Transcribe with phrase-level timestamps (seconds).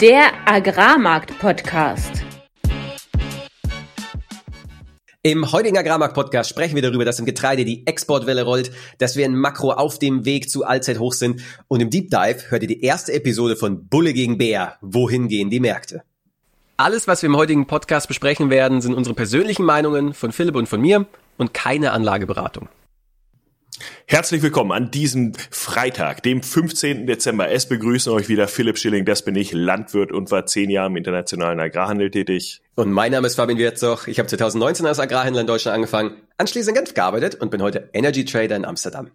[0.00, 2.24] Der Agrarmarkt-Podcast.
[5.22, 9.36] Im heutigen Agrarmarkt-Podcast sprechen wir darüber, dass im Getreide die Exportwelle rollt, dass wir in
[9.36, 13.12] Makro auf dem Weg zu Allzeithoch sind und im Deep Dive hört ihr die erste
[13.12, 14.78] Episode von Bulle gegen Bär.
[14.80, 16.02] Wohin gehen die Märkte?
[16.78, 20.70] Alles, was wir im heutigen Podcast besprechen werden, sind unsere persönlichen Meinungen von Philipp und
[20.70, 21.04] von mir
[21.36, 22.70] und keine Anlageberatung.
[24.06, 27.06] Herzlich willkommen an diesem Freitag, dem 15.
[27.06, 27.50] Dezember.
[27.50, 30.96] Es begrüßen euch wieder Philipp Schilling, das bin ich, Landwirt und war zehn Jahre im
[30.96, 32.62] internationalen Agrarhandel tätig.
[32.74, 34.06] Und mein Name ist Fabian Wirzoch.
[34.06, 37.90] Ich habe 2019 als Agrarhändler in Deutschland angefangen, anschließend in Genf gearbeitet und bin heute
[37.92, 39.10] Energy Trader in Amsterdam.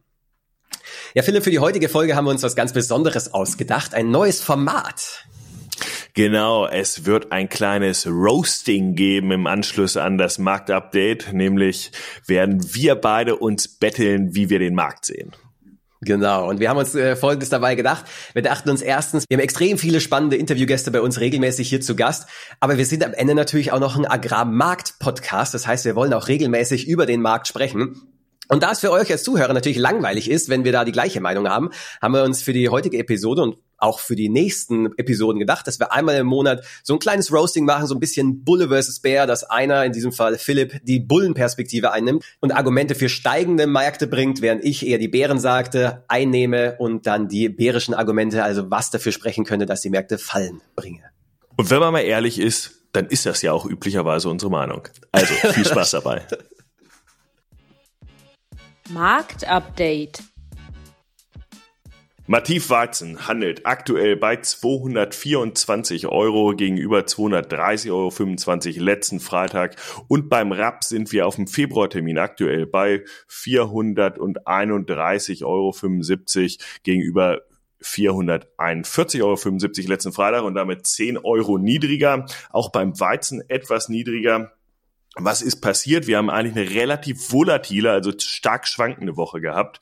[1.13, 4.41] Ja, Philipp, für die heutige Folge haben wir uns was ganz Besonderes ausgedacht, ein neues
[4.41, 5.25] Format.
[6.15, 11.91] Genau, es wird ein kleines Roasting geben im Anschluss an das Marktupdate, nämlich
[12.25, 15.33] werden wir beide uns betteln, wie wir den Markt sehen.
[15.99, 18.05] Genau, und wir haben uns äh, Folgendes dabei gedacht.
[18.31, 21.97] Wir dachten uns erstens, wir haben extrem viele spannende Interviewgäste bei uns regelmäßig hier zu
[21.97, 22.29] Gast,
[22.61, 25.53] aber wir sind am Ende natürlich auch noch ein Agrarmarkt-Podcast.
[25.53, 28.14] Das heißt, wir wollen auch regelmäßig über den Markt sprechen.
[28.47, 31.21] Und da es für euch als Zuhörer natürlich langweilig ist, wenn wir da die gleiche
[31.21, 31.69] Meinung haben,
[32.01, 35.79] haben wir uns für die heutige Episode und auch für die nächsten Episoden gedacht, dass
[35.79, 39.27] wir einmal im Monat so ein kleines Roasting machen, so ein bisschen Bulle versus Bär,
[39.27, 44.41] dass einer, in diesem Fall Philipp, die Bullenperspektive einnimmt und Argumente für steigende Märkte bringt,
[44.41, 49.11] während ich eher die Bären sagte, einnehme und dann die bärischen Argumente, also was dafür
[49.11, 51.01] sprechen könnte, dass die Märkte fallen, bringe.
[51.57, 54.87] Und wenn man mal ehrlich ist, dann ist das ja auch üblicherweise unsere Meinung.
[55.11, 56.21] Also viel Spaß dabei.
[58.91, 60.23] Marktupdate.
[62.27, 68.09] Mativ Weizen handelt aktuell bei 224 Euro gegenüber 230,25 Euro
[68.83, 69.75] letzten Freitag
[70.07, 75.71] und beim Raps sind wir auf dem Februartermin aktuell bei 431,75 Euro
[76.83, 77.41] gegenüber
[77.81, 79.37] 441,75 Euro
[79.87, 82.25] letzten Freitag und damit 10 Euro niedriger.
[82.49, 84.51] Auch beim Weizen etwas niedriger
[85.15, 86.07] was ist passiert?
[86.07, 89.79] Wir haben eigentlich eine relativ volatile, also stark schwankende Woche gehabt.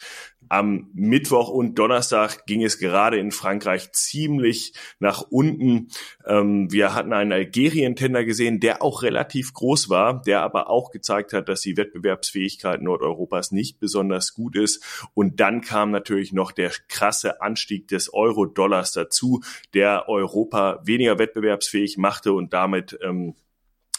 [0.50, 5.88] Am Mittwoch und Donnerstag ging es gerade in Frankreich ziemlich nach unten.
[6.28, 11.34] Ähm, wir hatten einen Algerien-Tender gesehen, der auch relativ groß war, der aber auch gezeigt
[11.34, 14.84] hat, dass die Wettbewerbsfähigkeit Nordeuropas nicht besonders gut ist.
[15.16, 19.42] Und dann kam natürlich noch der krasse Anstieg des Euro-Dollars dazu,
[19.74, 23.34] der Europa weniger wettbewerbsfähig machte und damit ähm,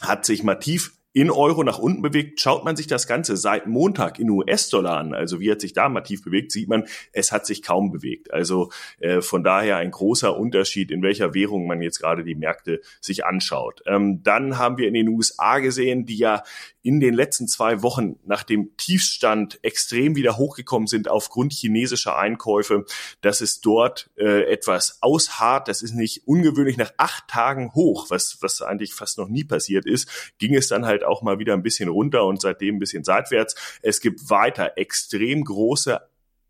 [0.00, 2.40] hat sich Mativ in Euro nach unten bewegt.
[2.40, 5.88] Schaut man sich das Ganze seit Montag in US-Dollar an, also wie hat sich da
[5.88, 8.34] massiv bewegt, sieht man, es hat sich kaum bewegt.
[8.34, 12.80] Also äh, von daher ein großer Unterschied, in welcher Währung man jetzt gerade die Märkte
[13.00, 13.82] sich anschaut.
[13.86, 16.42] Ähm, dann haben wir in den USA gesehen, die ja
[16.84, 22.84] in den letzten zwei Wochen nach dem Tiefstand extrem wieder hochgekommen sind aufgrund chinesischer Einkäufe,
[23.22, 25.66] dass es dort äh, etwas ausharrt.
[25.68, 26.76] Das ist nicht ungewöhnlich.
[26.76, 30.84] Nach acht Tagen hoch, was, was eigentlich fast noch nie passiert ist, ging es dann
[30.84, 33.54] halt auch mal wieder ein bisschen runter und seitdem ein bisschen seitwärts.
[33.80, 36.02] Es gibt weiter extrem große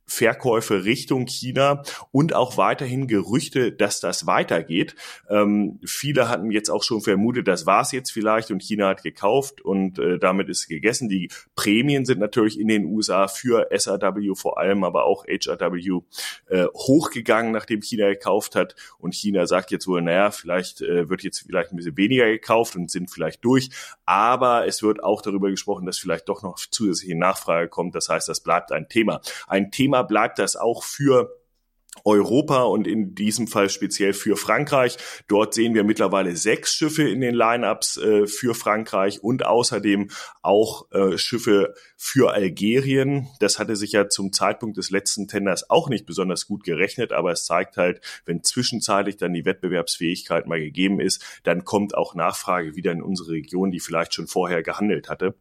[0.07, 4.95] Verkäufe Richtung China und auch weiterhin Gerüchte, dass das weitergeht.
[5.29, 9.63] Ähm, viele hatten jetzt auch schon vermutet, das war's jetzt vielleicht und China hat gekauft
[9.63, 11.09] und äh, damit ist gegessen.
[11.09, 16.01] Die Prämien sind natürlich in den USA für SAW vor allem, aber auch HRW
[16.49, 21.23] äh, hochgegangen, nachdem China gekauft hat und China sagt jetzt wohl, naja, vielleicht äh, wird
[21.23, 23.71] jetzt vielleicht ein bisschen weniger gekauft und sind vielleicht durch,
[24.05, 27.95] aber es wird auch darüber gesprochen, dass vielleicht doch noch zusätzliche Nachfrage kommt.
[27.95, 29.21] Das heißt, das bleibt ein Thema.
[29.47, 31.31] Ein Thema Thema bleibt das auch für
[32.05, 34.97] Europa und in diesem Fall speziell für Frankreich.
[35.29, 40.11] Dort sehen wir mittlerweile sechs Schiffe in den Lineups äh, für Frankreich und außerdem
[40.43, 43.29] auch äh, Schiffe für Algerien.
[43.39, 47.31] Das hatte sich ja zum Zeitpunkt des letzten Tenders auch nicht besonders gut gerechnet, aber
[47.31, 52.75] es zeigt halt, wenn zwischenzeitlich dann die Wettbewerbsfähigkeit mal gegeben ist, dann kommt auch Nachfrage
[52.75, 55.37] wieder in unsere Region, die vielleicht schon vorher gehandelt hatte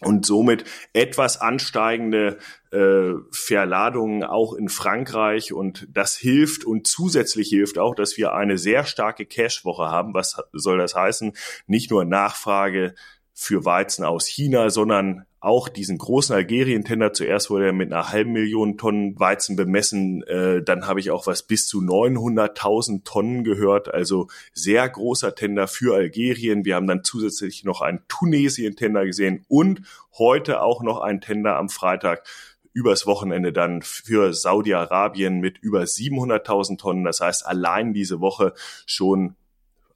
[0.00, 2.38] und somit etwas ansteigende
[2.72, 8.58] äh, Verladungen auch in Frankreich und das hilft und zusätzlich hilft auch, dass wir eine
[8.58, 10.12] sehr starke Cash-Woche haben.
[10.12, 11.32] Was soll das heißen?
[11.66, 12.94] Nicht nur Nachfrage
[13.34, 17.12] für Weizen aus China, sondern auch diesen großen Algerien-Tender.
[17.12, 20.22] Zuerst wurde er mit einer halben Million Tonnen Weizen bemessen.
[20.22, 23.92] Äh, dann habe ich auch was bis zu 900.000 Tonnen gehört.
[23.92, 26.64] Also sehr großer Tender für Algerien.
[26.64, 29.82] Wir haben dann zusätzlich noch einen Tunesien-Tender gesehen und
[30.16, 32.24] heute auch noch einen Tender am Freitag
[32.72, 37.04] übers Wochenende dann für Saudi-Arabien mit über 700.000 Tonnen.
[37.04, 38.54] Das heißt, allein diese Woche
[38.86, 39.36] schon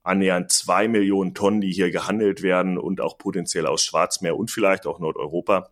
[0.08, 4.86] annähernd zwei Millionen Tonnen, die hier gehandelt werden und auch potenziell aus Schwarzmeer und vielleicht
[4.86, 5.70] auch Nordeuropa.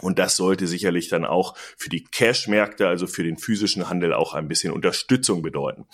[0.00, 4.34] Und das sollte sicherlich dann auch für die Cash-Märkte, also für den physischen Handel auch
[4.34, 5.86] ein bisschen Unterstützung bedeuten.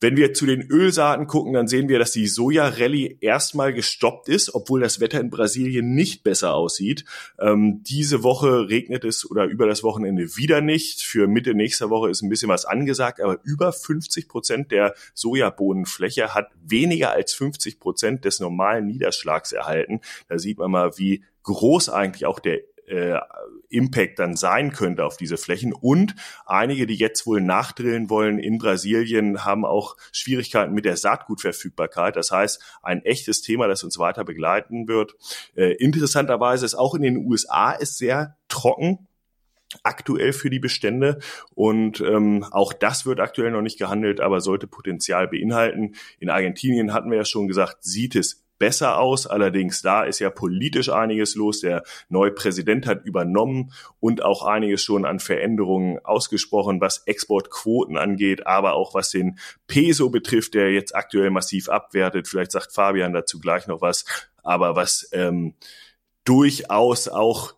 [0.00, 4.54] Wenn wir zu den Ölsaaten gucken, dann sehen wir, dass die Soja-Rallye erstmal gestoppt ist,
[4.54, 7.04] obwohl das Wetter in Brasilien nicht besser aussieht.
[7.38, 11.02] Ähm, diese Woche regnet es oder über das Wochenende wieder nicht.
[11.02, 16.34] Für Mitte nächster Woche ist ein bisschen was angesagt, aber über 50 Prozent der Sojabohnenfläche
[16.34, 20.00] hat weniger als 50 Prozent des normalen Niederschlags erhalten.
[20.28, 23.18] Da sieht man mal, wie groß eigentlich auch der äh,
[23.68, 25.72] Impact dann sein könnte auf diese Flächen.
[25.72, 26.14] Und
[26.44, 32.16] einige, die jetzt wohl nachdrillen wollen in Brasilien, haben auch Schwierigkeiten mit der Saatgutverfügbarkeit.
[32.16, 35.14] Das heißt, ein echtes Thema, das uns weiter begleiten wird.
[35.54, 39.06] Äh, interessanterweise ist auch in den USA ist sehr trocken
[39.84, 41.20] aktuell für die Bestände
[41.54, 45.94] und ähm, auch das wird aktuell noch nicht gehandelt, aber sollte Potenzial beinhalten.
[46.18, 49.26] In Argentinien hatten wir ja schon gesagt, sieht es besser aus.
[49.26, 51.60] Allerdings da ist ja politisch einiges los.
[51.60, 58.46] Der neue Präsident hat übernommen und auch einiges schon an Veränderungen ausgesprochen, was Exportquoten angeht,
[58.46, 62.28] aber auch was den Peso betrifft, der jetzt aktuell massiv abwertet.
[62.28, 64.04] Vielleicht sagt Fabian dazu gleich noch was.
[64.42, 65.54] Aber was ähm,
[66.24, 67.54] durchaus auch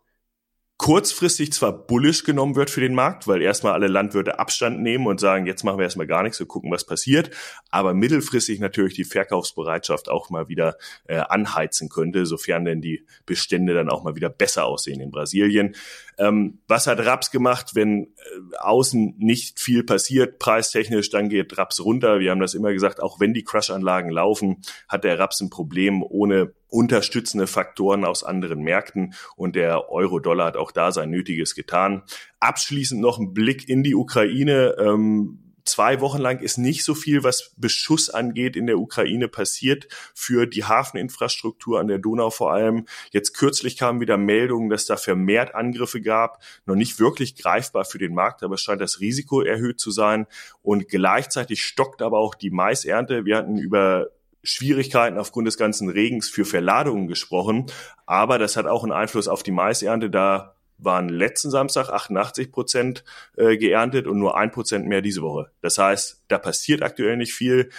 [0.82, 5.20] kurzfristig zwar bullish genommen wird für den Markt, weil erstmal alle Landwirte Abstand nehmen und
[5.20, 7.30] sagen, jetzt machen wir erstmal gar nichts und gucken, was passiert,
[7.70, 10.76] aber mittelfristig natürlich die Verkaufsbereitschaft auch mal wieder
[11.06, 15.76] äh, anheizen könnte, sofern denn die Bestände dann auch mal wieder besser aussehen in Brasilien.
[16.18, 21.78] Ähm, was hat Raps gemacht, wenn äh, außen nicht viel passiert, preistechnisch, dann geht Raps
[21.78, 22.18] runter.
[22.18, 26.02] Wir haben das immer gesagt, auch wenn die Crush-Anlagen laufen, hat der Raps ein Problem
[26.02, 32.02] ohne unterstützende Faktoren aus anderen Märkten und der Euro-Dollar hat auch da sein Nötiges getan.
[32.40, 34.74] Abschließend noch ein Blick in die Ukraine.
[34.78, 39.86] Ähm, zwei Wochen lang ist nicht so viel, was Beschuss angeht, in der Ukraine passiert
[40.14, 42.86] für die Hafeninfrastruktur an der Donau vor allem.
[43.10, 46.42] Jetzt kürzlich kamen wieder Meldungen, dass da vermehrt Angriffe gab.
[46.64, 50.26] Noch nicht wirklich greifbar für den Markt, aber es scheint das Risiko erhöht zu sein.
[50.62, 53.26] Und gleichzeitig stockt aber auch die Maisernte.
[53.26, 54.08] Wir hatten über
[54.42, 57.66] Schwierigkeiten aufgrund des ganzen Regens für Verladungen gesprochen.
[58.06, 60.10] Aber das hat auch einen Einfluss auf die Maisernte.
[60.10, 63.04] Da waren letzten Samstag 88 Prozent
[63.36, 65.50] äh, geerntet und nur ein Prozent mehr diese Woche.
[65.60, 67.70] Das heißt, da passiert aktuell nicht viel.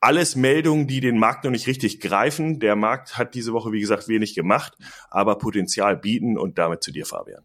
[0.00, 2.60] Alles Meldungen, die den Markt noch nicht richtig greifen.
[2.60, 4.76] Der Markt hat diese Woche, wie gesagt, wenig gemacht,
[5.10, 7.44] aber Potenzial bieten und damit zu dir, Fabian.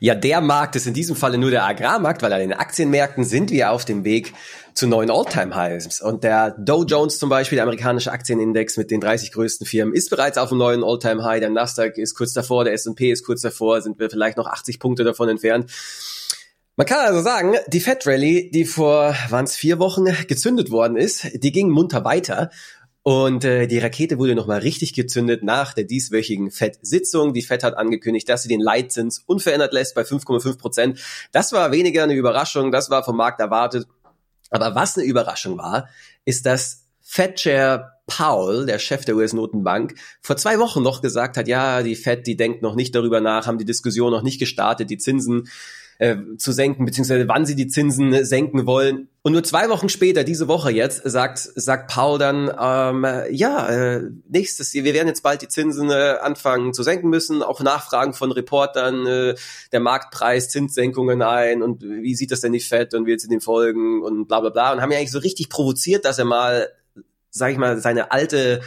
[0.00, 3.50] Ja, der Markt ist in diesem Falle nur der Agrarmarkt, weil an den Aktienmärkten sind
[3.50, 4.32] wir auf dem Weg
[4.74, 6.00] zu neuen All-Time-Highs.
[6.00, 10.10] Und der Dow Jones zum Beispiel, der amerikanische Aktienindex mit den 30 größten Firmen, ist
[10.10, 11.40] bereits auf einem neuen All-Time-High.
[11.40, 14.78] Der Nasdaq ist kurz davor, der S&P ist kurz davor, sind wir vielleicht noch 80
[14.78, 15.70] Punkte davon entfernt.
[16.76, 20.96] Man kann also sagen, die Fed Rally, die vor, waren es vier Wochen gezündet worden
[20.96, 22.50] ist, die ging munter weiter.
[23.02, 27.32] Und äh, die Rakete wurde nochmal richtig gezündet nach der dieswöchigen FED-Sitzung.
[27.32, 31.00] Die FED hat angekündigt, dass sie den Leitzins unverändert lässt bei 5,5 Prozent.
[31.32, 33.86] Das war weniger eine Überraschung, das war vom Markt erwartet.
[34.50, 35.88] Aber was eine Überraschung war,
[36.24, 41.82] ist, dass Fed-Chair Powell, der Chef der US-Notenbank, vor zwei Wochen noch gesagt hat, ja,
[41.82, 44.98] die Fed, die denkt noch nicht darüber nach, haben die Diskussion noch nicht gestartet, die
[44.98, 45.48] Zinsen
[46.00, 49.08] äh, zu senken, beziehungsweise wann sie die Zinsen äh, senken wollen.
[49.20, 54.10] Und nur zwei Wochen später, diese Woche jetzt, sagt, sagt Paul dann, ähm, ja, äh,
[54.26, 58.32] nächstes, wir werden jetzt bald die Zinsen äh, anfangen zu senken müssen, auch Nachfragen von
[58.32, 59.34] Reportern, äh,
[59.72, 63.42] der Marktpreis, Zinssenkungen ein und wie sieht das denn die Fed und wird sie dem
[63.42, 66.68] folgen und bla bla bla und haben ja eigentlich so richtig provoziert, dass er mal,
[67.28, 68.62] sag ich mal, seine alte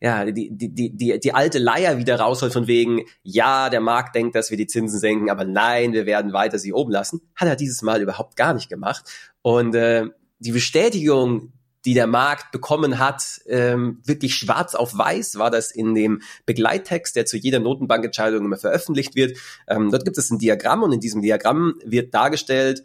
[0.00, 4.14] ja, die, die, die, die, die alte Leier wieder rausholt von wegen, ja, der Markt
[4.14, 7.48] denkt, dass wir die Zinsen senken, aber nein, wir werden weiter sie oben lassen, hat
[7.48, 9.04] er dieses Mal überhaupt gar nicht gemacht.
[9.42, 10.06] Und äh,
[10.38, 11.52] die Bestätigung,
[11.84, 17.16] die der Markt bekommen hat, ähm, wirklich schwarz auf weiß, war das in dem Begleittext,
[17.16, 19.38] der zu jeder Notenbankentscheidung immer veröffentlicht wird.
[19.66, 22.84] Ähm, dort gibt es ein Diagramm und in diesem Diagramm wird dargestellt,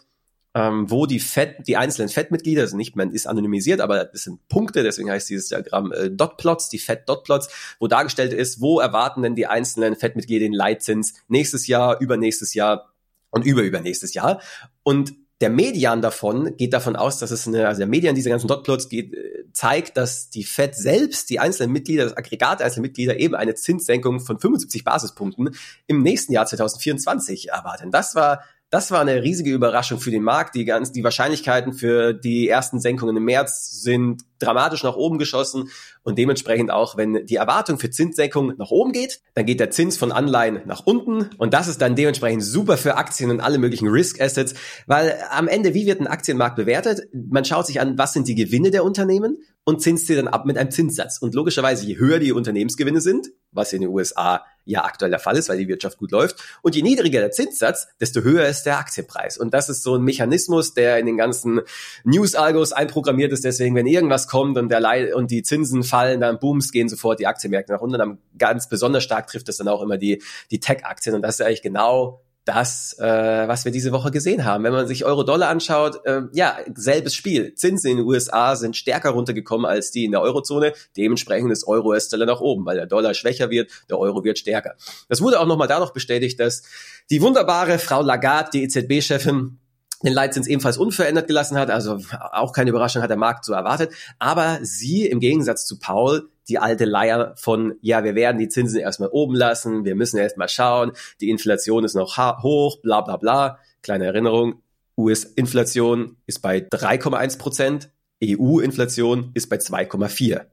[0.56, 4.48] ähm, wo die Fed, die einzelnen Fed-Mitglieder, also nicht, man ist anonymisiert, aber es sind
[4.48, 9.36] Punkte, deswegen heißt dieses Diagramm äh, Dotplots, die Fed-Dotplots, wo dargestellt ist, wo erwarten denn
[9.36, 12.94] die einzelnen Fed-Mitglieder den Leitzins nächstes Jahr, übernächstes Jahr
[13.32, 14.42] und überübernächstes Jahr.
[14.84, 18.48] Und der Median davon geht davon aus, dass es eine, also der Median dieser ganzen
[18.48, 22.84] Dotplots geht, äh, zeigt, dass die Fed selbst, die einzelnen Mitglieder, das Aggregat der einzelnen
[22.84, 25.56] Mitglieder eben eine Zinssenkung von 75 Basispunkten
[25.88, 27.92] im nächsten Jahr 2024 erwarten.
[27.92, 28.44] Das war
[28.74, 30.56] das war eine riesige Überraschung für den Markt.
[30.56, 35.70] Die, ganz, die Wahrscheinlichkeiten für die ersten Senkungen im März sind dramatisch nach oben geschossen
[36.02, 39.96] und dementsprechend auch, wenn die Erwartung für Zinssenkung nach oben geht, dann geht der Zins
[39.96, 43.90] von Anleihen nach unten und das ist dann dementsprechend super für Aktien und alle möglichen
[43.90, 44.56] Risk Assets,
[44.88, 47.02] weil am Ende, wie wird ein Aktienmarkt bewertet?
[47.14, 50.46] Man schaut sich an, was sind die Gewinne der Unternehmen und zinst sie dann ab
[50.46, 51.20] mit einem Zinssatz.
[51.20, 55.38] Und logischerweise, je höher die Unternehmensgewinne sind, was in den USA ja aktuell der Fall
[55.38, 58.78] ist, weil die Wirtschaft gut läuft, und je niedriger der Zinssatz, desto höher ist der
[58.78, 59.38] Aktienpreis.
[59.38, 61.62] Und das ist so ein Mechanismus, der in den ganzen
[62.04, 63.44] News-Algos einprogrammiert ist.
[63.44, 67.28] Deswegen, wenn irgendwas kommt und, der und die Zinsen fallen, dann booms, gehen sofort die
[67.28, 67.98] Aktienmärkte nach unten.
[67.98, 71.16] Dann ganz besonders stark trifft es dann auch immer die, die Tech-Aktien.
[71.16, 74.64] Und das ist eigentlich genau das, äh, was wir diese Woche gesehen haben.
[74.64, 77.56] Wenn man sich Euro-Dollar anschaut, äh, ja, selbes Spiel.
[77.56, 80.74] Zinsen in den USA sind stärker runtergekommen als die in der Eurozone.
[80.98, 84.76] Dementsprechend ist Euro-US-Dollar nach oben, weil der Dollar schwächer wird, der Euro wird stärker.
[85.08, 86.64] Das wurde auch nochmal dadurch bestätigt, dass
[87.10, 89.60] die wunderbare Frau Lagarde, die EZB-Chefin,
[90.04, 91.70] den Leitzins ebenfalls unverändert gelassen hat.
[91.70, 92.00] Also
[92.34, 93.94] auch keine Überraschung hat der Markt so erwartet.
[94.20, 98.80] Aber sie im Gegensatz zu Paul die alte Leier von, ja, wir werden die Zinsen
[98.80, 103.60] erstmal oben lassen, wir müssen erstmal schauen, die Inflation ist noch hoch, bla bla bla.
[103.82, 104.62] Kleine Erinnerung,
[104.98, 107.90] US-Inflation ist bei 3,1 Prozent,
[108.24, 110.46] EU-Inflation ist bei 2,4.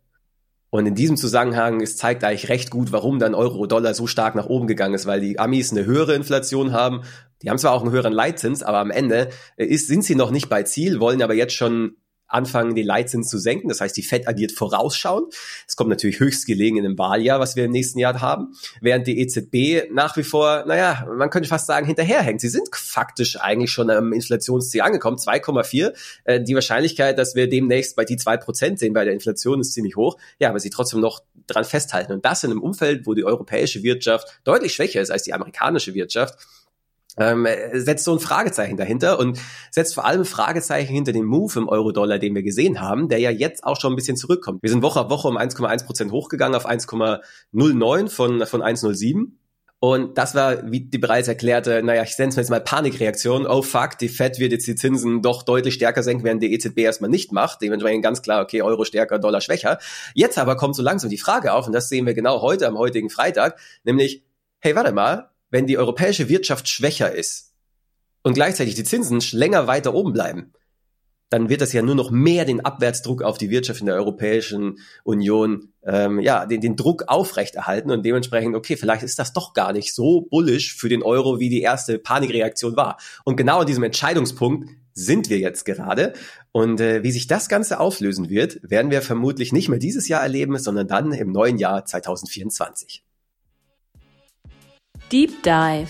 [0.71, 4.47] Und in diesem Zusammenhang es zeigt eigentlich recht gut, warum dann Euro-Dollar so stark nach
[4.47, 7.03] oben gegangen ist, weil die Amis eine höhere Inflation haben.
[7.43, 10.49] Die haben zwar auch einen höheren Leitzins, aber am Ende ist, sind sie noch nicht
[10.49, 11.97] bei Ziel, wollen aber jetzt schon
[12.31, 13.69] anfangen, den Leitzins zu senken.
[13.69, 15.35] Das heißt, die Fed agiert vorausschauend.
[15.67, 19.07] Es kommt natürlich höchst gelegen in dem Wahljahr, was wir im nächsten Jahr haben, während
[19.07, 22.41] die EZB nach wie vor, naja, man könnte fast sagen, hinterherhängt.
[22.41, 25.93] Sie sind faktisch eigentlich schon am Inflationsziel angekommen, 2,4.
[26.25, 29.75] Äh, die Wahrscheinlichkeit, dass wir demnächst bei die zwei Prozent sehen bei der Inflation, ist
[29.75, 30.17] ziemlich hoch.
[30.39, 32.13] Ja, aber sie trotzdem noch dran festhalten.
[32.13, 35.95] Und das in einem Umfeld, wo die europäische Wirtschaft deutlich schwächer ist als die amerikanische
[35.95, 36.39] Wirtschaft
[37.21, 39.39] ähm, setzt so ein Fragezeichen dahinter und
[39.71, 43.31] setzt vor allem Fragezeichen hinter dem Move im Euro-Dollar, den wir gesehen haben, der ja
[43.31, 44.63] jetzt auch schon ein bisschen zurückkommt.
[44.63, 49.33] Wir sind Woche auf Woche um 1,1 Prozent hochgegangen auf 1,09 von, von 1,07.
[49.83, 53.47] Und das war, wie die bereits erklärte, naja, ich nenne es jetzt mal Panikreaktion.
[53.47, 56.81] Oh fuck, die Fed wird jetzt die Zinsen doch deutlich stärker senken, während die EZB
[56.81, 57.63] erstmal nicht macht.
[57.63, 59.79] Dementsprechend ganz klar, okay, Euro stärker, Dollar schwächer.
[60.15, 62.77] Jetzt aber kommt so langsam die Frage auf, und das sehen wir genau heute am
[62.77, 64.23] heutigen Freitag, nämlich,
[64.59, 67.53] hey, warte mal, wenn die europäische Wirtschaft schwächer ist
[68.23, 70.53] und gleichzeitig die Zinsen länger weiter oben bleiben,
[71.31, 74.81] dann wird das ja nur noch mehr den Abwärtsdruck auf die Wirtschaft in der Europäischen
[75.05, 79.73] Union, ähm, ja, den, den Druck aufrechterhalten und dementsprechend, okay, vielleicht ist das doch gar
[79.73, 82.99] nicht so bullish für den Euro, wie die erste Panikreaktion war.
[83.25, 86.15] Und genau an diesem Entscheidungspunkt sind wir jetzt gerade.
[86.51, 90.23] Und äh, wie sich das Ganze auflösen wird, werden wir vermutlich nicht mehr dieses Jahr
[90.23, 93.05] erleben, sondern dann im neuen Jahr 2024.
[95.13, 95.89] Deep Dive.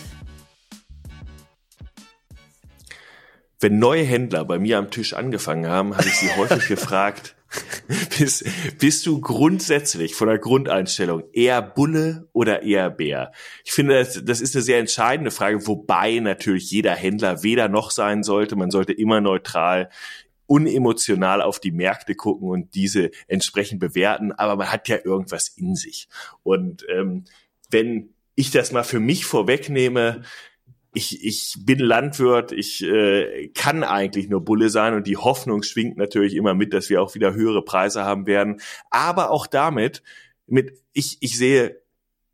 [3.58, 7.36] Wenn neue Händler bei mir am Tisch angefangen haben, habe ich sie häufig gefragt,
[8.18, 8.46] bist,
[8.78, 13.32] bist du grundsätzlich von der Grundeinstellung eher Bulle oder eher Bär?
[13.62, 17.90] Ich finde, das, das ist eine sehr entscheidende Frage, wobei natürlich jeder Händler weder noch
[17.90, 18.56] sein sollte.
[18.56, 19.90] Man sollte immer neutral
[20.46, 25.76] unemotional auf die Märkte gucken und diese entsprechend bewerten, aber man hat ja irgendwas in
[25.76, 26.08] sich.
[26.42, 27.24] Und ähm,
[27.70, 30.22] wenn ich das mal für mich vorwegnehme,
[30.92, 35.96] ich, ich bin Landwirt, ich äh, kann eigentlich nur Bulle sein und die Hoffnung schwingt
[35.96, 38.60] natürlich immer mit, dass wir auch wieder höhere Preise haben werden.
[38.90, 40.02] Aber auch damit,
[40.46, 41.80] mit ich, ich sehe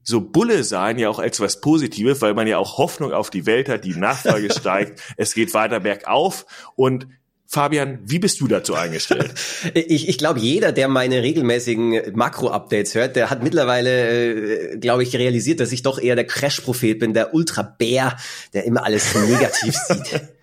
[0.02, 3.44] so Bulle sein ja auch als was Positives, weil man ja auch Hoffnung auf die
[3.44, 6.46] Welt hat, die Nachfrage steigt, es geht weiter bergauf
[6.76, 7.08] und
[7.48, 9.32] Fabian, wie bist du dazu eingestellt?
[9.74, 15.14] ich ich glaube, jeder, der meine regelmäßigen Makro-Updates hört, der hat mittlerweile, äh, glaube ich,
[15.16, 18.16] realisiert, dass ich doch eher der Crash-Prophet bin, der Ultra-Bär,
[18.52, 20.20] der immer alles negativ sieht.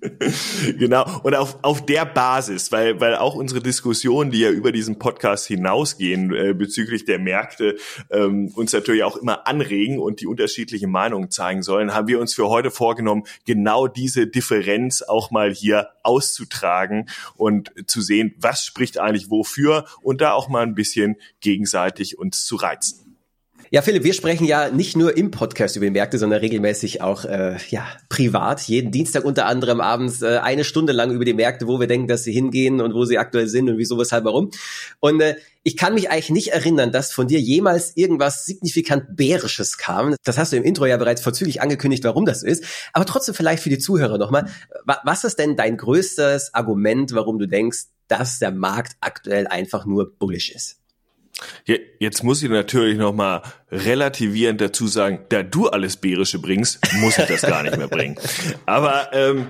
[0.78, 1.20] genau.
[1.22, 5.46] Und auf, auf der Basis, weil, weil auch unsere Diskussionen, die ja über diesen Podcast
[5.46, 7.76] hinausgehen äh, bezüglich der Märkte,
[8.10, 12.34] ähm, uns natürlich auch immer anregen und die unterschiedlichen Meinungen zeigen sollen, haben wir uns
[12.34, 18.98] für heute vorgenommen, genau diese Differenz auch mal hier auszutragen und zu sehen, was spricht
[18.98, 23.07] eigentlich wofür und da auch mal ein bisschen gegenseitig uns zu reizen.
[23.70, 27.26] Ja, Philipp, wir sprechen ja nicht nur im Podcast über die Märkte, sondern regelmäßig auch
[27.26, 28.62] äh, ja privat.
[28.62, 32.08] Jeden Dienstag unter anderem abends äh, eine Stunde lang über die Märkte, wo wir denken,
[32.08, 34.50] dass sie hingehen und wo sie aktuell sind und wieso, weshalb, warum.
[35.00, 39.76] Und äh, ich kann mich eigentlich nicht erinnern, dass von dir jemals irgendwas signifikant Bärisches
[39.76, 40.16] kam.
[40.24, 42.64] Das hast du im Intro ja bereits vorzüglich angekündigt, warum das ist.
[42.94, 44.48] Aber trotzdem vielleicht für die Zuhörer nochmal.
[45.04, 50.10] Was ist denn dein größtes Argument, warum du denkst, dass der Markt aktuell einfach nur
[50.18, 50.78] bullish ist?
[51.98, 57.18] Jetzt muss ich natürlich noch mal relativierend dazu sagen, da du alles Bärische bringst, muss
[57.18, 58.18] ich das gar nicht mehr bringen.
[58.66, 59.46] Aber ähm,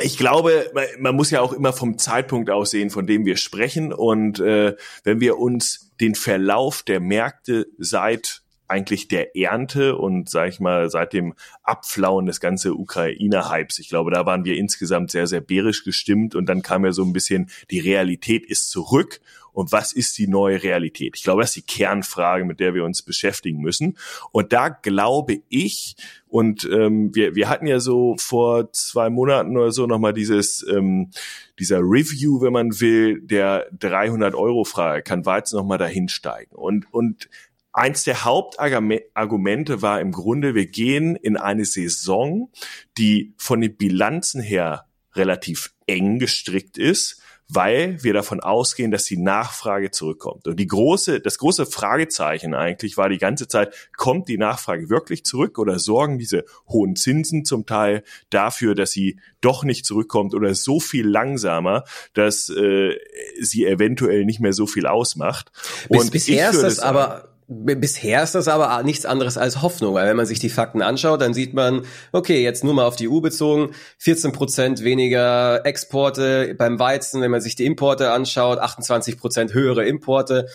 [0.00, 3.92] ich glaube, man muss ja auch immer vom Zeitpunkt aussehen, von dem wir sprechen.
[3.92, 10.50] Und äh, wenn wir uns den Verlauf der Märkte seit eigentlich der Ernte und sage
[10.50, 13.78] ich mal seit dem Abflauen des ganzen Ukraine-Hypes.
[13.78, 17.02] Ich glaube, da waren wir insgesamt sehr, sehr bärisch gestimmt und dann kam ja so
[17.02, 19.20] ein bisschen, die Realität ist zurück
[19.52, 21.16] und was ist die neue Realität?
[21.16, 23.96] Ich glaube, das ist die Kernfrage, mit der wir uns beschäftigen müssen.
[24.32, 25.96] Und da glaube ich,
[26.28, 31.10] und ähm, wir, wir hatten ja so vor zwei Monaten oder so nochmal dieses, ähm,
[31.58, 36.54] dieser Review, wenn man will, der 300-Euro-Frage, kann Weizen nochmal dahin steigen.
[36.54, 37.28] Und, und
[37.72, 42.50] eins der Hauptargumente war im Grunde, wir gehen in eine Saison,
[42.96, 49.16] die von den Bilanzen her relativ eng gestrickt ist weil wir davon ausgehen, dass die
[49.16, 50.46] Nachfrage zurückkommt.
[50.46, 55.24] Und die große, das große Fragezeichen eigentlich war die ganze Zeit, kommt die Nachfrage wirklich
[55.24, 60.54] zurück oder sorgen diese hohen Zinsen zum Teil dafür, dass sie doch nicht zurückkommt oder
[60.54, 62.96] so viel langsamer, dass äh,
[63.40, 65.50] sie eventuell nicht mehr so viel ausmacht.
[65.88, 70.06] Bis, Und bisher ist das aber Bisher ist das aber nichts anderes als Hoffnung, weil
[70.06, 73.08] wenn man sich die Fakten anschaut, dann sieht man, okay, jetzt nur mal auf die
[73.08, 79.16] EU bezogen, 14 Prozent weniger Exporte beim Weizen, wenn man sich die Importe anschaut, 28
[79.16, 80.46] Prozent höhere Importe.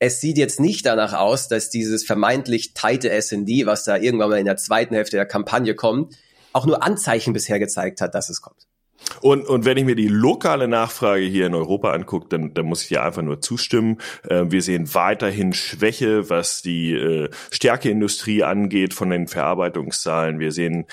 [0.00, 4.40] Es sieht jetzt nicht danach aus, dass dieses vermeintlich teite S&D, was da irgendwann mal
[4.40, 6.16] in der zweiten Hälfte der Kampagne kommt,
[6.52, 8.66] auch nur Anzeichen bisher gezeigt hat, dass es kommt.
[9.20, 12.84] Und, und wenn ich mir die lokale Nachfrage hier in Europa angucke, dann, dann muss
[12.84, 13.98] ich ja einfach nur zustimmen.
[14.28, 20.38] Äh, wir sehen weiterhin Schwäche, was die äh, Stärkeindustrie angeht von den Verarbeitungszahlen.
[20.38, 20.86] Wir sehen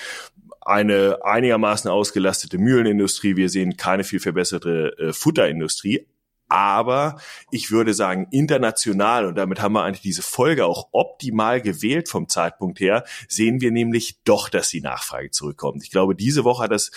[0.60, 3.36] eine einigermaßen ausgelastete Mühlenindustrie.
[3.36, 6.06] Wir sehen keine viel verbesserte äh, Futterindustrie
[6.48, 12.08] aber ich würde sagen, international, und damit haben wir eigentlich diese Folge auch optimal gewählt
[12.08, 15.82] vom Zeitpunkt her, sehen wir nämlich doch, dass die Nachfrage zurückkommt.
[15.82, 16.90] Ich glaube, diese Woche hat das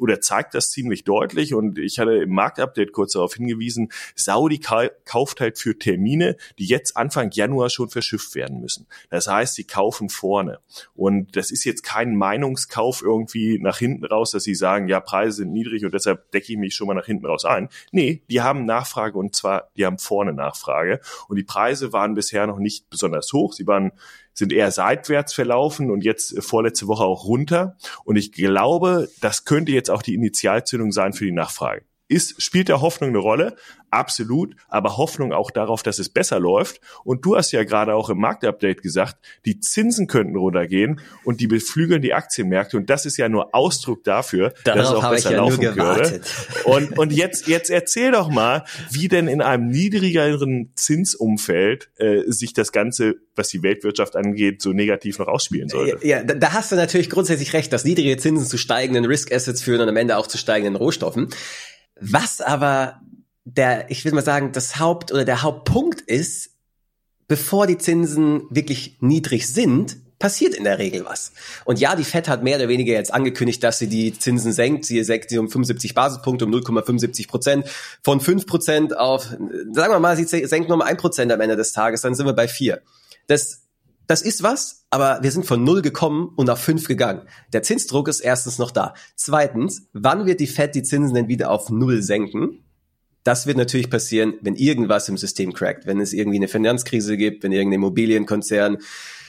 [0.00, 5.40] oder zeigt das ziemlich deutlich und ich hatte im Marktupdate kurz darauf hingewiesen, Saudi kauft
[5.40, 8.86] halt für Termine, die jetzt Anfang Januar schon verschifft werden müssen.
[9.10, 10.60] Das heißt, sie kaufen vorne.
[10.94, 15.36] Und das ist jetzt kein Meinungskauf irgendwie nach hinten raus, dass sie sagen, ja, Preise
[15.38, 17.68] sind niedrig und deshalb decke ich mich schon mal nach hinten raus ein.
[17.92, 21.00] Nee, die haben Nachfrage Nachfrage und zwar, die haben vorne Nachfrage.
[21.28, 23.52] Und die Preise waren bisher noch nicht besonders hoch.
[23.52, 23.92] Sie waren
[24.36, 27.76] sind eher seitwärts verlaufen und jetzt vorletzte Woche auch runter.
[28.04, 31.84] Und ich glaube, das könnte jetzt auch die Initialzündung sein für die Nachfrage.
[32.14, 33.56] Ist, spielt der Hoffnung eine Rolle?
[33.90, 36.80] Absolut, aber Hoffnung auch darauf, dass es besser läuft.
[37.02, 41.48] Und du hast ja gerade auch im Marktupdate gesagt, die Zinsen könnten runtergehen und die
[41.48, 42.76] beflügeln die Aktienmärkte.
[42.76, 46.20] Und das ist ja nur Ausdruck dafür, Darauf dass es auch besser ja laufen würde.
[46.64, 52.52] Und, und jetzt, jetzt erzähl doch mal, wie denn in einem niedrigeren Zinsumfeld äh, sich
[52.52, 56.06] das Ganze, was die Weltwirtschaft angeht, so negativ noch ausspielen sollte.
[56.06, 59.80] Ja, da hast du natürlich grundsätzlich recht, dass niedrige Zinsen zu steigenden Risk Assets führen
[59.80, 61.28] und am Ende auch zu steigenden Rohstoffen.
[62.00, 63.00] Was aber
[63.44, 66.50] der, ich will mal sagen, das Haupt oder der Hauptpunkt ist,
[67.28, 71.32] bevor die Zinsen wirklich niedrig sind, passiert in der Regel was.
[71.64, 74.86] Und ja, die Fed hat mehr oder weniger jetzt angekündigt, dass sie die Zinsen senkt.
[74.86, 77.66] Sie senkt sie um 75 Basispunkte, um 0,75 Prozent.
[78.02, 81.56] Von 5 Prozent auf, sagen wir mal, sie senkt nur um 1 Prozent am Ende
[81.56, 82.80] des Tages, dann sind wir bei 4.
[83.26, 83.63] Das,
[84.06, 87.22] das ist was, aber wir sind von 0 gekommen und auf 5 gegangen.
[87.52, 88.94] Der Zinsdruck ist erstens noch da.
[89.16, 92.64] Zweitens, wann wird die Fed die Zinsen denn wieder auf 0 senken?
[93.22, 97.42] Das wird natürlich passieren, wenn irgendwas im System crackt, wenn es irgendwie eine Finanzkrise gibt,
[97.42, 98.78] wenn irgendein Immobilienkonzern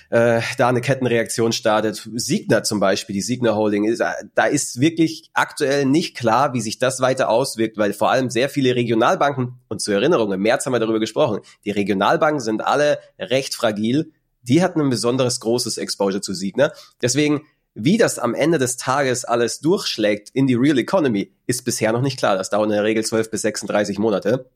[0.09, 2.07] äh, da eine Kettenreaktion startet.
[2.13, 4.03] Signa zum Beispiel, die Signa Holding, ist,
[4.35, 8.49] da ist wirklich aktuell nicht klar, wie sich das weiter auswirkt, weil vor allem sehr
[8.49, 12.99] viele Regionalbanken, und zur Erinnerung, im März haben wir darüber gesprochen, die Regionalbanken sind alle
[13.17, 14.11] recht fragil.
[14.47, 16.71] Die hatten ein besonderes großes Exposure zu Signa.
[17.01, 21.91] Deswegen wie das am Ende des Tages alles durchschlägt in die Real Economy, ist bisher
[21.91, 22.38] noch nicht klar.
[22.38, 24.49] Das dauert in der Regel 12 bis 36 Monate.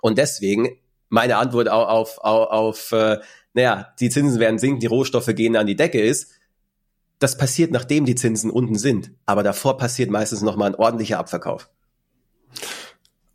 [0.00, 0.78] Und deswegen
[1.10, 3.20] meine Antwort auf, auf, auf, auf äh,
[3.52, 6.32] naja, die Zinsen werden sinken, die Rohstoffe gehen an die Decke ist.
[7.18, 9.12] Das passiert, nachdem die Zinsen unten sind.
[9.26, 11.68] Aber davor passiert meistens nochmal ein ordentlicher Abverkauf.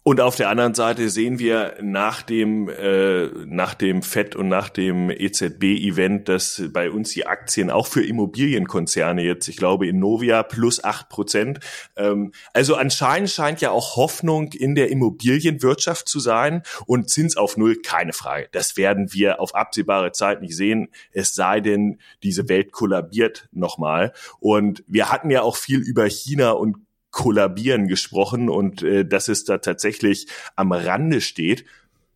[0.07, 4.69] Und auf der anderen Seite sehen wir nach dem, äh, nach dem FED und nach
[4.69, 10.81] dem EZB-Event, dass bei uns die Aktien auch für Immobilienkonzerne jetzt, ich glaube, Innovia plus
[10.81, 11.59] acht Prozent.
[11.97, 17.57] Ähm, also anscheinend scheint ja auch Hoffnung in der Immobilienwirtschaft zu sein und Zins auf
[17.57, 18.47] Null, keine Frage.
[18.53, 24.13] Das werden wir auf absehbare Zeit nicht sehen, es sei denn, diese Welt kollabiert nochmal.
[24.39, 26.77] Und wir hatten ja auch viel über China und
[27.17, 31.65] Kollabieren gesprochen und äh, dass es da tatsächlich am Rande steht.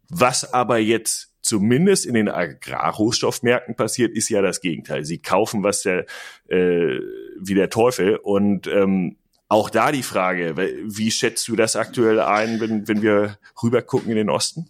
[0.10, 5.04] Was aber jetzt zumindest in den Agrarrohstoffmärkten passiert, ist ja das Gegenteil.
[5.04, 6.06] Sie kaufen was der
[6.50, 7.00] äh,
[7.40, 12.60] wie der Teufel und ähm, auch da die Frage, wie schätzt du das aktuell ein,
[12.62, 14.70] wenn, wenn wir rüber gucken in den Osten?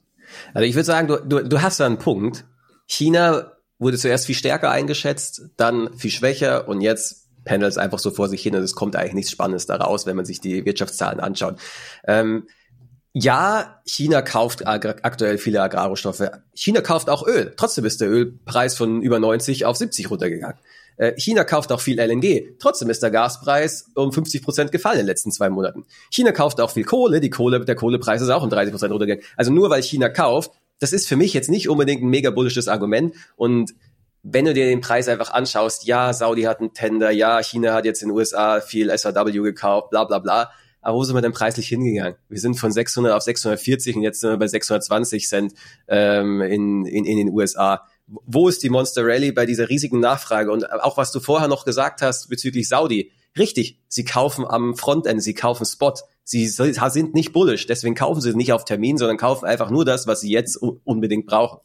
[0.53, 2.45] Also ich würde sagen, du, du, du hast da einen Punkt.
[2.87, 8.11] China wurde zuerst viel stärker eingeschätzt, dann viel schwächer und jetzt pendelt es einfach so
[8.11, 11.19] vor sich hin und es kommt eigentlich nichts Spannendes daraus, wenn man sich die Wirtschaftszahlen
[11.19, 11.57] anschaut.
[12.07, 12.47] Ähm,
[13.13, 16.29] ja, China kauft aktuell viele Agrarrohstoffe.
[16.53, 17.53] China kauft auch Öl.
[17.57, 20.57] Trotzdem ist der Ölpreis von über 90 auf 70 runtergegangen.
[20.95, 22.57] Äh, China kauft auch viel LNG.
[22.59, 25.85] Trotzdem ist der Gaspreis um 50 Prozent gefallen in den letzten zwei Monaten.
[26.09, 27.19] China kauft auch viel Kohle.
[27.19, 29.25] Die Kohle, der Kohlepreis ist auch um 30 Prozent runtergegangen.
[29.35, 32.69] Also nur weil China kauft, das ist für mich jetzt nicht unbedingt ein mega bullisches
[32.69, 33.13] Argument.
[33.35, 33.73] Und
[34.23, 37.85] wenn du dir den Preis einfach anschaust, ja, Saudi hat einen Tender, ja, China hat
[37.85, 41.31] jetzt in den USA viel SAW gekauft, bla bla bla aber wo sind wir denn
[41.31, 42.15] preislich hingegangen?
[42.27, 45.53] Wir sind von 600 auf 640 und jetzt sind wir bei 620 Cent
[45.87, 47.87] ähm, in, in, in den USA.
[48.07, 50.51] Wo ist die Monster Rally bei dieser riesigen Nachfrage?
[50.51, 53.11] Und auch was du vorher noch gesagt hast bezüglich Saudi.
[53.37, 55.93] Richtig, sie kaufen am Frontend, sie kaufen Spot.
[56.23, 60.07] Sie sind nicht bullish, deswegen kaufen sie nicht auf Termin, sondern kaufen einfach nur das,
[60.07, 61.59] was sie jetzt unbedingt brauchen.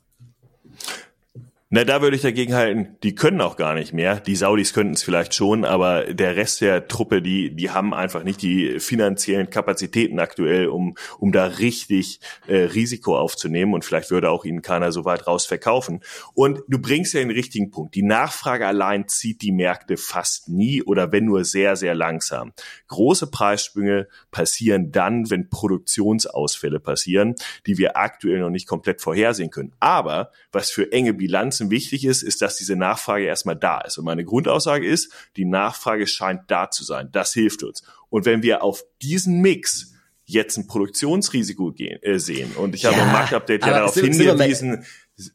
[1.76, 4.18] Na, da würde ich dagegen halten, die können auch gar nicht mehr.
[4.18, 8.22] Die Saudis könnten es vielleicht schon, aber der Rest der Truppe, die, die haben einfach
[8.24, 14.30] nicht die finanziellen Kapazitäten aktuell, um, um da richtig äh, Risiko aufzunehmen und vielleicht würde
[14.30, 16.00] auch ihnen keiner so weit raus verkaufen.
[16.32, 17.94] Und du bringst ja den richtigen Punkt.
[17.94, 22.54] Die Nachfrage allein zieht die Märkte fast nie oder wenn nur sehr, sehr langsam.
[22.88, 27.34] Große Preissprünge passieren dann, wenn Produktionsausfälle passieren,
[27.66, 29.74] die wir aktuell noch nicht komplett vorhersehen können.
[29.78, 33.98] Aber was für enge Bilanz Ganzen wichtig ist, ist, dass diese Nachfrage erstmal da ist.
[33.98, 37.08] Und meine Grundaussage ist, die Nachfrage scheint da zu sein.
[37.12, 37.82] Das hilft uns.
[38.08, 39.92] Und wenn wir auf diesen Mix
[40.24, 44.84] jetzt ein Produktionsrisiko gehen, äh, sehen, und ich habe ja, im Marktupdate ja darauf hingewiesen,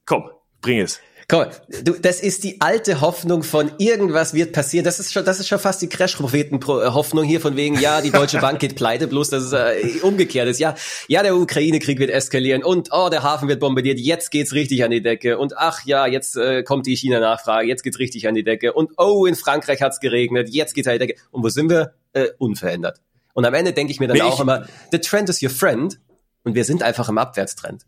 [0.06, 0.30] komm,
[0.62, 1.00] bring es.
[1.32, 1.46] Komm,
[1.86, 4.84] du, das ist die alte Hoffnung von irgendwas wird passieren.
[4.84, 8.40] Das ist schon, das ist schon fast die Crash-Propheten-Hoffnung hier von wegen, ja, die Deutsche
[8.40, 10.60] Bank geht pleite, bloß dass es äh, umgekehrt ist.
[10.60, 10.76] Ja,
[11.08, 13.98] ja, der Ukraine-Krieg wird eskalieren und oh, der Hafen wird bombardiert.
[13.98, 17.66] Jetzt geht's richtig an die Decke und ach ja, jetzt äh, kommt die China-Nachfrage.
[17.66, 20.50] Jetzt geht's richtig an die Decke und oh, in Frankreich hat's geregnet.
[20.50, 21.16] Jetzt geht's an die Decke.
[21.32, 21.94] Und wo sind wir?
[22.12, 23.00] Äh, unverändert.
[23.34, 25.98] Und am Ende denke ich mir dann nee, auch immer, the trend is your friend.
[26.44, 27.86] Und wir sind einfach im Abwärtstrend.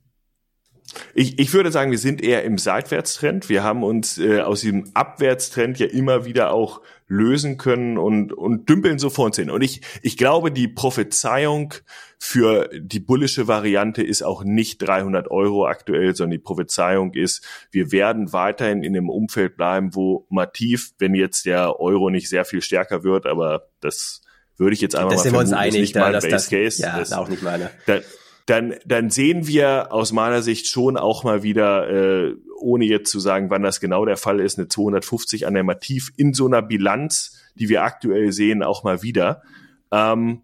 [1.14, 3.50] Ich, ich würde sagen, wir sind eher im Seitwärtstrend.
[3.50, 8.70] Wir haben uns äh, aus diesem Abwärtstrend ja immer wieder auch lösen können und, und
[8.70, 9.50] dümpeln so vor uns hin.
[9.50, 11.74] Und ich, ich glaube, die Prophezeiung
[12.18, 17.92] für die bullische Variante ist auch nicht 300 Euro aktuell, sondern die Prophezeiung ist, wir
[17.92, 22.62] werden weiterhin in dem Umfeld bleiben, wo Mativ, wenn jetzt der Euro nicht sehr viel
[22.62, 24.22] stärker wird, aber das
[24.58, 26.50] würde ich jetzt einfach das mal vermuten, sind wir uns einig, nicht mein Base das,
[26.50, 26.82] Case.
[26.82, 27.70] Ja, das ist auch nicht meine.
[27.86, 28.00] Da,
[28.46, 33.20] dann, dann sehen wir aus meiner Sicht schon auch mal wieder, äh, ohne jetzt zu
[33.20, 36.62] sagen, wann das genau der Fall ist, eine 250 an der Mativ in so einer
[36.62, 39.44] Bilanz, die wir aktuell sehen, auch mal wieder.
[39.92, 40.42] Ähm,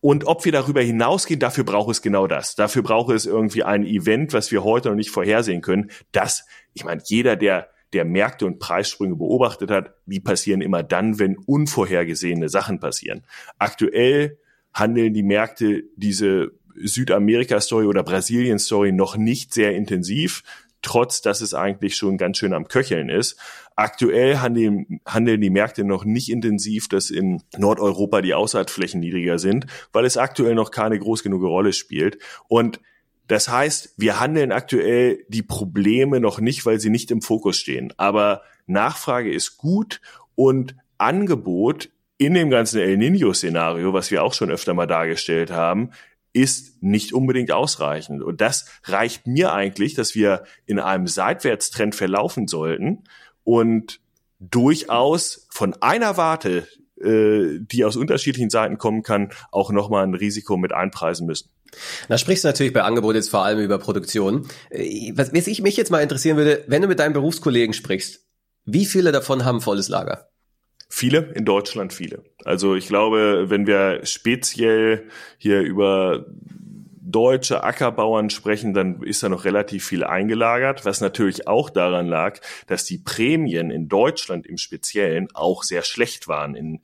[0.00, 2.54] und ob wir darüber hinausgehen, dafür braucht es genau das.
[2.54, 5.90] Dafür braucht es irgendwie ein Event, was wir heute noch nicht vorhersehen können.
[6.12, 11.18] Das, ich meine, jeder, der der Märkte und Preissprünge beobachtet hat, die passieren immer dann,
[11.18, 13.24] wenn unvorhergesehene Sachen passieren.
[13.58, 14.38] Aktuell
[14.72, 16.52] handeln die Märkte diese
[16.82, 20.42] Südamerika-Story oder Brasilien-Story noch nicht sehr intensiv,
[20.82, 23.38] trotz dass es eigentlich schon ganz schön am Köcheln ist.
[23.76, 29.66] Aktuell handeln, handeln die Märkte noch nicht intensiv, dass in Nordeuropa die Aussaatflächen niedriger sind,
[29.92, 32.18] weil es aktuell noch keine groß genug Rolle spielt.
[32.48, 32.80] Und
[33.26, 37.92] das heißt, wir handeln aktuell die Probleme noch nicht, weil sie nicht im Fokus stehen.
[37.96, 40.00] Aber Nachfrage ist gut
[40.34, 45.90] und Angebot in dem ganzen El Nino-Szenario, was wir auch schon öfter mal dargestellt haben,
[46.32, 48.22] ist nicht unbedingt ausreichend.
[48.22, 53.04] Und das reicht mir eigentlich, dass wir in einem Seitwärtstrend verlaufen sollten
[53.44, 54.00] und
[54.38, 56.66] durchaus von einer Warte,
[57.00, 61.50] äh, die aus unterschiedlichen Seiten kommen kann, auch nochmal ein Risiko mit einpreisen müssen.
[62.08, 64.48] Da sprichst du natürlich bei Angebot jetzt vor allem über Produktion.
[64.70, 68.24] Äh, was, was ich mich jetzt mal interessieren würde, wenn du mit deinen Berufskollegen sprichst,
[68.64, 70.28] wie viele davon haben volles Lager?
[70.92, 72.24] Viele, in Deutschland viele.
[72.44, 75.06] Also ich glaube, wenn wir speziell
[75.38, 76.26] hier über
[77.00, 82.40] deutsche Ackerbauern sprechen, dann ist da noch relativ viel eingelagert, was natürlich auch daran lag,
[82.66, 86.80] dass die Prämien in Deutschland im Speziellen auch sehr schlecht waren in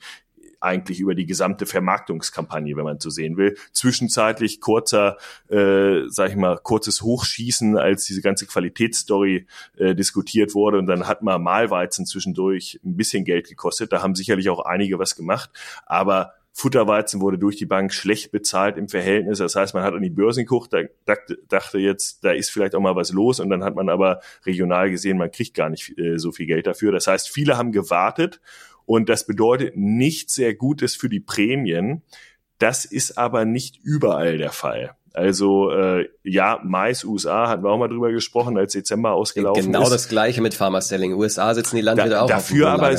[0.61, 3.57] eigentlich über die gesamte Vermarktungskampagne, wenn man so sehen will.
[3.73, 5.17] Zwischenzeitlich kurzer,
[5.49, 11.07] äh, sag ich mal, kurzes Hochschießen, als diese ganze Qualitätsstory äh, diskutiert wurde und dann
[11.07, 13.93] hat mal Malweizen zwischendurch ein bisschen Geld gekostet.
[13.93, 15.51] Da haben sicherlich auch einige was gemacht,
[15.87, 19.41] aber Futterweizen wurde durch die Bank schlecht bezahlt im Verhältnis.
[19.41, 20.85] Das heißt, man hat an die Börsen geguckt, da
[21.49, 24.91] dachte jetzt, da ist vielleicht auch mal was los und dann hat man aber regional
[24.91, 26.93] gesehen, man kriegt gar nicht äh, so viel Geld dafür.
[26.93, 28.41] Das heißt, viele haben gewartet
[28.87, 32.03] und das bedeutet nicht sehr Gutes für die Prämien.
[32.59, 34.97] Das ist aber nicht überall der Fall.
[35.13, 39.81] Also äh, ja, Mais, USA, hatten wir auch mal drüber gesprochen, als Dezember ausgelaufen genau
[39.81, 39.85] ist.
[39.85, 41.15] Genau das gleiche mit Pharma Selling.
[41.15, 42.95] USA sitzen die Landwirte da, auch Dafür aber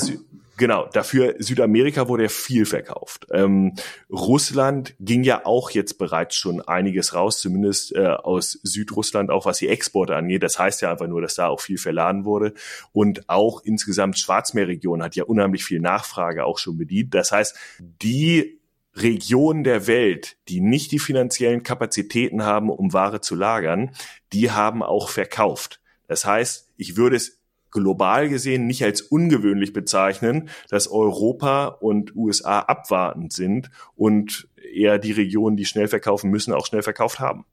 [0.58, 3.28] Genau, dafür Südamerika wurde ja viel verkauft.
[3.32, 3.76] Ähm,
[4.10, 9.60] Russland ging ja auch jetzt bereits schon einiges raus, zumindest äh, aus Südrussland, auch was
[9.60, 10.42] die Exporte angeht.
[10.42, 12.56] Das heißt ja einfach nur, dass da auch viel verladen wurde.
[12.92, 17.14] Und auch insgesamt Schwarzmeerregion hat ja unheimlich viel Nachfrage auch schon bedient.
[17.14, 18.60] Das heißt, die
[18.96, 23.92] Regionen der Welt, die nicht die finanziellen Kapazitäten haben, um Ware zu lagern,
[24.34, 25.82] die haben auch verkauft.
[26.08, 27.37] Das heißt, ich würde es
[27.78, 35.12] global gesehen nicht als ungewöhnlich bezeichnen, dass Europa und USA abwartend sind und eher die
[35.12, 37.46] Regionen, die schnell verkaufen müssen, auch schnell verkauft haben.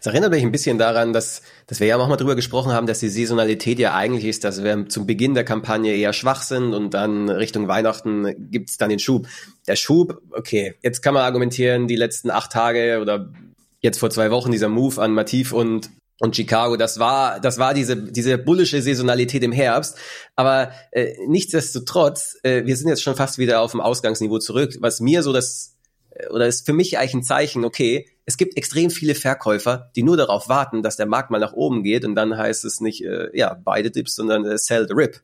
[0.00, 2.86] Es erinnert mich ein bisschen daran, dass, dass wir ja auch mal drüber gesprochen haben,
[2.88, 6.74] dass die Saisonalität ja eigentlich ist, dass wir zum Beginn der Kampagne eher schwach sind
[6.74, 9.28] und dann Richtung Weihnachten gibt's dann den Schub.
[9.68, 13.30] Der Schub, okay, jetzt kann man argumentieren, die letzten acht Tage oder
[13.80, 15.90] jetzt vor zwei Wochen dieser Move an Mativ und
[16.20, 19.96] und Chicago, das war, das war diese, diese bullische Saisonalität im Herbst.
[20.36, 24.76] Aber äh, nichtsdestotrotz, äh, wir sind jetzt schon fast wieder auf dem Ausgangsniveau zurück.
[24.80, 25.78] Was mir so das,
[26.10, 30.02] äh, oder ist für mich eigentlich ein Zeichen, okay, es gibt extrem viele Verkäufer, die
[30.02, 33.02] nur darauf warten, dass der Markt mal nach oben geht und dann heißt es nicht,
[33.02, 35.22] äh, ja, beide Dips, sondern äh, sell the rip.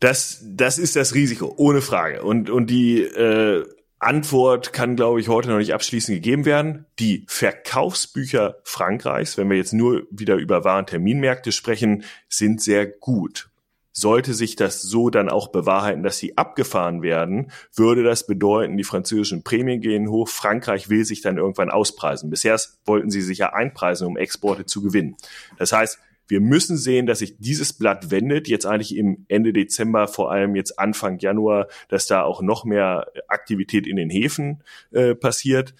[0.00, 2.22] Das, das ist das Risiko, ohne Frage.
[2.22, 3.64] Und, und die äh,
[4.02, 6.86] Antwort kann, glaube ich, heute noch nicht abschließend gegeben werden.
[6.98, 13.48] Die Verkaufsbücher Frankreichs, wenn wir jetzt nur wieder über Warenterminmärkte sprechen, sind sehr gut.
[13.92, 18.84] Sollte sich das so dann auch bewahrheiten, dass sie abgefahren werden, würde das bedeuten, die
[18.84, 20.28] französischen Prämien gehen hoch.
[20.28, 22.30] Frankreich will sich dann irgendwann auspreisen.
[22.30, 25.16] Bisher wollten sie sich ja einpreisen, um Exporte zu gewinnen.
[25.58, 25.98] Das heißt,
[26.32, 30.56] wir müssen sehen, dass sich dieses Blatt wendet, jetzt eigentlich im Ende Dezember, vor allem
[30.56, 35.74] jetzt Anfang Januar, dass da auch noch mehr Aktivität in den Häfen äh, passiert.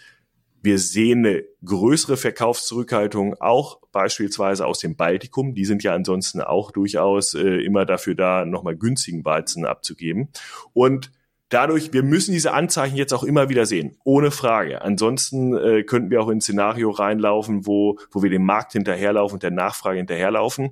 [0.60, 5.54] Wir sehen eine größere Verkaufszurückhaltung auch beispielsweise aus dem Baltikum.
[5.54, 10.28] Die sind ja ansonsten auch durchaus äh, immer dafür da, nochmal günstigen Weizen abzugeben.
[10.74, 11.12] Und
[11.52, 14.82] dadurch, wir müssen diese Anzeichen jetzt auch immer wieder sehen, ohne Frage.
[14.82, 19.34] Ansonsten äh, könnten wir auch in ein Szenario reinlaufen, wo, wo wir dem Markt hinterherlaufen
[19.34, 20.70] und der Nachfrage hinterherlaufen.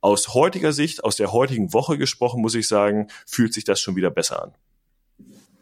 [0.00, 3.96] Aus heutiger Sicht, aus der heutigen Woche gesprochen, muss ich sagen, fühlt sich das schon
[3.96, 4.52] wieder besser an.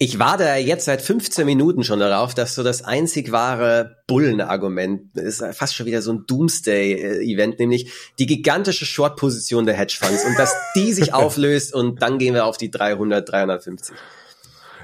[0.00, 5.42] Ich warte jetzt seit 15 Minuten schon darauf, dass so das einzig wahre Bullenargument ist
[5.54, 10.92] fast schon wieder so ein Doomsday-Event, nämlich die gigantische Short-Position der Hedgefonds und dass die
[10.92, 13.96] sich auflöst und dann gehen wir auf die 300, 350.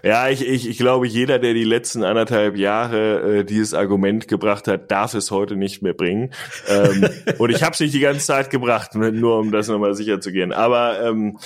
[0.05, 4.69] Ja, ich, ich, ich glaube, jeder, der die letzten anderthalb Jahre äh, dieses Argument gebracht
[4.69, 6.31] hat, darf es heute nicht mehr bringen.
[6.69, 10.21] Ähm, und ich habe es nicht die ganze Zeit gebracht, nur um das nochmal sicher
[10.21, 10.53] zu gehen.
[10.53, 11.39] Aber ähm,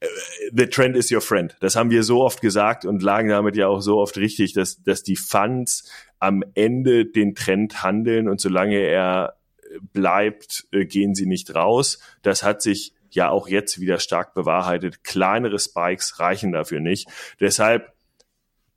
[0.00, 0.06] äh,
[0.52, 1.56] the trend is your friend.
[1.60, 4.82] Das haben wir so oft gesagt und lagen damit ja auch so oft richtig, dass,
[4.82, 9.38] dass die Funds am Ende den Trend handeln und solange er
[9.92, 11.98] bleibt, äh, gehen sie nicht raus.
[12.22, 15.04] Das hat sich ja auch jetzt wieder stark bewahrheitet.
[15.04, 17.08] Kleinere Spikes reichen dafür nicht.
[17.40, 17.92] Deshalb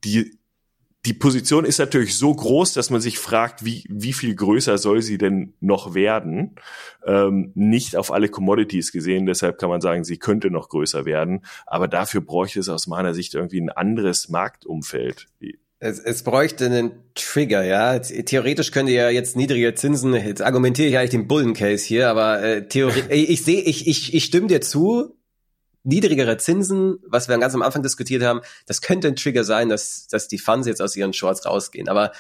[0.04, 0.40] die
[1.06, 5.02] die Position ist natürlich so groß, dass man sich fragt, wie, wie viel größer soll
[5.02, 6.56] sie denn noch werden?
[7.06, 11.44] Ähm, nicht auf alle Commodities gesehen, deshalb kann man sagen, sie könnte noch größer werden.
[11.66, 15.26] Aber dafür bräuchte es aus meiner Sicht irgendwie ein anderes Marktumfeld.
[15.84, 17.98] Es, es bräuchte einen Trigger, ja.
[17.98, 22.68] Theoretisch könnte ja jetzt niedrige Zinsen, jetzt argumentiere ich eigentlich den Bullencase hier, aber äh,
[22.68, 25.18] Theorie, ich sehe, ich, ich, ich stimme dir zu,
[25.82, 30.08] niedrigere Zinsen, was wir ganz am Anfang diskutiert haben, das könnte ein Trigger sein, dass,
[30.08, 31.90] dass die Funds jetzt aus ihren Shorts rausgehen.
[31.90, 32.12] Aber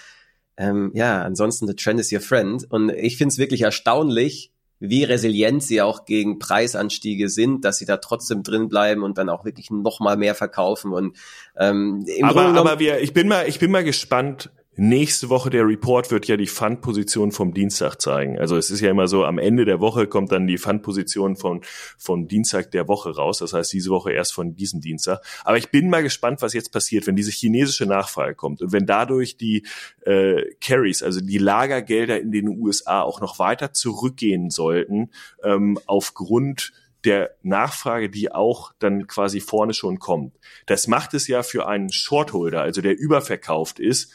[0.58, 2.65] ähm, ja, ansonsten, the trend is your friend.
[2.67, 7.86] Und ich finde es wirklich erstaunlich, wie resilient sie auch gegen Preisanstiege sind, dass sie
[7.86, 10.91] da trotzdem drin bleiben und dann auch wirklich noch mal mehr verkaufen.
[10.91, 11.15] Und
[11.56, 15.67] ähm, im aber, aber wir, ich bin mal, ich bin mal gespannt, Nächste Woche der
[15.67, 18.39] Report wird ja die Fundposition vom Dienstag zeigen.
[18.39, 21.60] Also es ist ja immer so, am Ende der Woche kommt dann die Fundposition von,
[21.97, 23.39] vom Dienstag der Woche raus.
[23.39, 25.19] Das heißt, diese Woche erst von diesem Dienstag.
[25.43, 28.86] Aber ich bin mal gespannt, was jetzt passiert, wenn diese chinesische Nachfrage kommt und wenn
[28.86, 29.65] dadurch die
[30.05, 35.12] äh, Carries, also die Lagergelder in den USA auch noch weiter zurückgehen sollten,
[35.43, 36.71] ähm, aufgrund
[37.03, 40.38] der Nachfrage, die auch dann quasi vorne schon kommt.
[40.65, 44.13] Das macht es ja für einen Shortholder, also der überverkauft ist,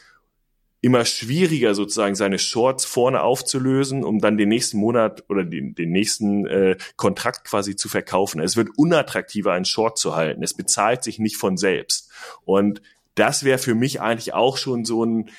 [0.81, 5.91] immer schwieriger sozusagen seine Shorts vorne aufzulösen, um dann den nächsten Monat oder den, den
[5.91, 8.39] nächsten äh, Kontrakt quasi zu verkaufen.
[8.41, 10.43] Es wird unattraktiver, einen Short zu halten.
[10.43, 12.11] Es bezahlt sich nicht von selbst.
[12.45, 12.81] Und
[13.15, 15.29] das wäre für mich eigentlich auch schon so ein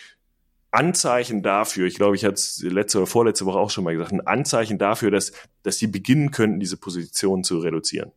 [0.70, 4.12] Anzeichen dafür, ich glaube, ich hatte es letzte oder vorletzte Woche auch schon mal gesagt,
[4.12, 8.12] ein Anzeichen dafür, dass, dass sie beginnen könnten, diese Position zu reduzieren.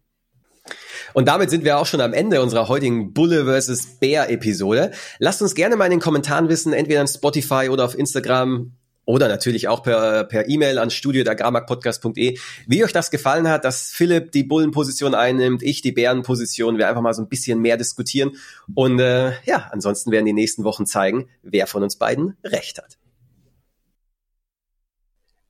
[1.14, 4.00] Und damit sind wir auch schon am Ende unserer heutigen Bulle vs.
[4.00, 4.92] Bär Episode.
[5.20, 8.72] Lasst uns gerne mal in den Kommentaren wissen, entweder an Spotify oder auf Instagram
[9.06, 12.38] oder natürlich auch per per E-Mail an studio.agrarmarktpodcast.de,
[12.68, 17.02] wie euch das gefallen hat, dass Philipp die Bullenposition einnimmt, ich die Bärenposition, wir einfach
[17.02, 18.38] mal so ein bisschen mehr diskutieren
[18.76, 22.98] und äh, ja, ansonsten werden die nächsten Wochen zeigen, wer von uns beiden recht hat.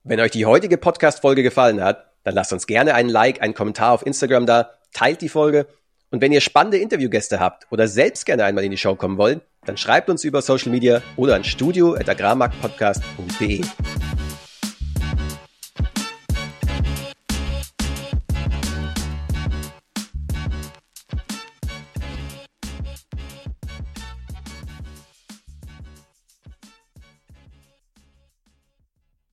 [0.04, 3.92] Wenn euch die heutige Podcast-Folge gefallen hat, dann lasst uns gerne einen Like, einen Kommentar
[3.92, 5.68] auf Instagram da, teilt die Folge
[6.12, 9.42] und wenn ihr spannende Interviewgäste habt oder selbst gerne einmal in die Show kommen wollt,
[9.66, 13.62] dann schreibt uns über Social Media oder an studio.agrarmarktpodcast.de.